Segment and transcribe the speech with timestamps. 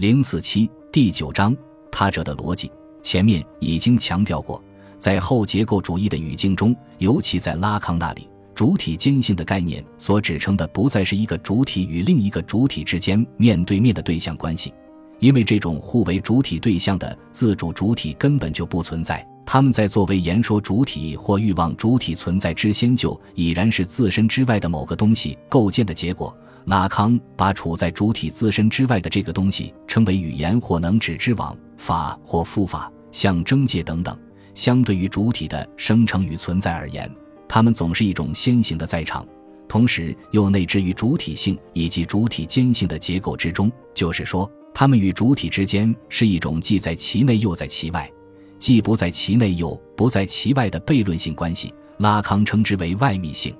[0.00, 1.54] 零四七第九章
[1.92, 4.64] 他者的逻辑，前面已经强调过，
[4.98, 14.72] 在后结构主义的语境中，尤其在拉康那里，主体坚信的概念所指称的不再是一个主体与另一个主体之间面对面的对象关系，
[15.18, 19.22] 因为这种互为主体对象的自主主体根本就不存在。
[19.44, 26.34] 他们在作为言说主体或欲望主体存在之先，就已然是自身之外的某个东西构建的结果。
[26.66, 34.16] 拉康把处在主体自身之外的这个东西称为语言或能指之网、法或复法、象征界等等。
[34.54, 37.10] 相对于主体的生成与存在而言，
[37.48, 39.26] 它们总是一种先行的在场，
[39.68, 43.70] 同时又内置于主体性以及主体间性的结构之中。
[43.94, 48.10] 就是说，它们与主体之间是一种既在其内又在其外，
[48.58, 51.72] 既不在其内又不在其外的悖论性关系。
[51.98, 53.54] 拉康称之为外密性。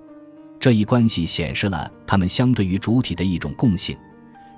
[0.60, 3.96] 这一关系显示了它们相对于主体的一种共性，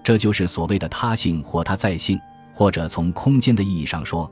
[0.03, 2.19] 这就是所谓的他性或他在性，
[2.53, 4.29] 或者从空间的意义上说，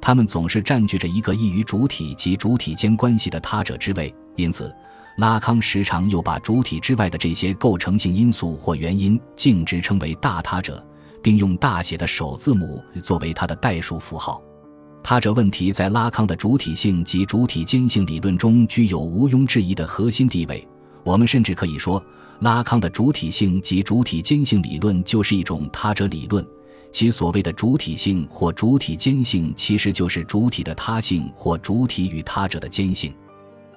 [0.00, 4.12] 他们总是占据着一个异于主体及主体间关系的他者之位。
[4.36, 4.74] 因此，
[5.18, 10.82] 拉康时常又把主体之外的这些构成性因素或原因径直称为大他者，
[11.22, 14.42] 并用大写的首字母作为它的代数符号。
[15.02, 20.66] 他者问题在拉康的主体性及主体间性理论中具有毋庸置疑的核心地位。
[21.04, 22.02] 我们甚至可以说，
[22.40, 26.46] 拉康的主体性及主体间性理论就是一种他者理论。
[26.92, 33.14] 其所谓的主体性或主体间性，其实就是主体的他性或主体与他者的间性。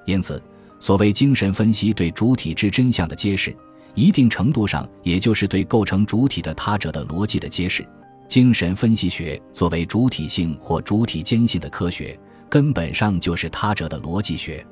[0.05, 0.41] 因此，
[0.79, 3.55] 所谓精神分析对主体之真相的揭示，
[3.93, 7.87] 一定程度上也就是对构成主体的他者的逻辑的揭示。
[8.27, 14.65] 精神分析学作为主体性或主体间性的科学，根本上就是他者的逻辑学。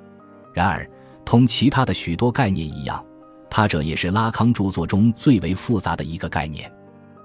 [0.52, 0.90] 然而，
[1.26, 3.04] 同其他的许多概念一样，
[3.50, 6.72] 他者也是拉康著作中最为复杂的一个概念。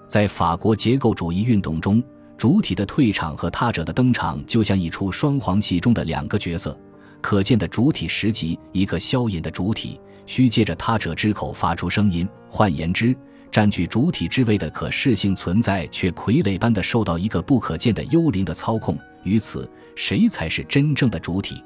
[0.08, 2.02] 在法国结构主义运动中，
[2.36, 6.78] 主体的退场和他者的登场，就像一出双簧戏中的两个角色。
[7.20, 12.28] 可见的主体实即一个消隐的主体，需借着他者之口发出声音。
[12.48, 13.16] 换言之，
[13.50, 18.96] 占据主体之位的可视性存在，却傀儡般的受到一个不可见的幽灵的操控。
[19.24, 21.60] 于此，谁才是真正的主体？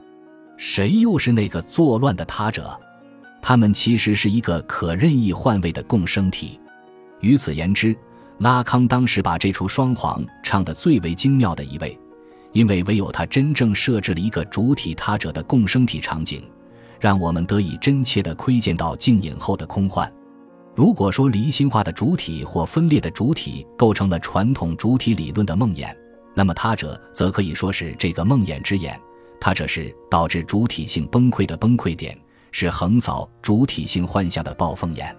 [0.60, 2.78] 谁又是那个作乱的他者？
[3.40, 6.60] 他们其实是一个可任意换位的共生体。
[7.20, 7.96] 于此言之，
[8.40, 11.98] 拉康当时把这出双簧唱得最为精妙的一位，
[12.52, 16.44] 因为唯有他真正设置了一个主体他者的共生体场景，
[17.00, 20.12] 让我们得以真切地窥见到静影后的空幻。
[20.76, 25.90] 如果说离心化的主体或分裂的主体构成了传统主体理论的梦魇，
[26.34, 29.00] 那么他者则可以说是这个梦魇之眼。
[29.40, 32.16] 他这是导致主体性崩溃的崩溃点，
[32.52, 35.16] 是横扫主体性幻象的暴风眼。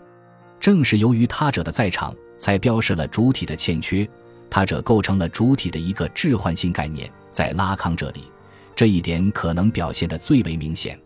[0.60, 4.08] 正是由于他者的在场，才标示了主体的欠缺。
[4.48, 8.30] 他者构成了主体的一个置换性概念，在拉康这里，
[8.76, 11.00] 这一点可能表现得最为明显。